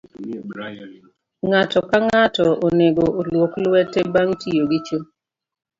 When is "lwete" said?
3.63-3.99